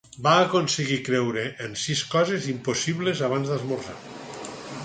[0.27, 3.99] Va aconseguir creure en sis coses impossibles abans d'esmorzar